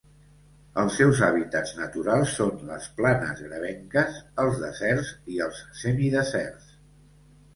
Els 0.83 0.95
seus 0.99 1.19
hàbitats 1.27 1.73
naturals 1.79 2.31
són 2.37 2.63
les 2.69 2.87
planes 3.01 3.43
gravenques, 3.49 4.17
els 4.45 4.57
deserts 4.63 5.11
i 5.35 5.39
els 5.49 5.63
semideserts. 5.83 6.73